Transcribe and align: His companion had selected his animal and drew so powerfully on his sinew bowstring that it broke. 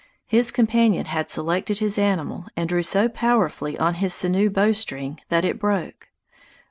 His 0.25 0.49
companion 0.49 1.05
had 1.05 1.29
selected 1.29 1.77
his 1.77 1.99
animal 1.99 2.47
and 2.57 2.67
drew 2.67 2.81
so 2.81 3.07
powerfully 3.07 3.77
on 3.77 3.93
his 3.93 4.15
sinew 4.15 4.49
bowstring 4.49 5.19
that 5.29 5.45
it 5.45 5.59
broke. 5.59 6.07